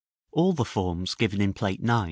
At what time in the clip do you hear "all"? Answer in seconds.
0.31-0.53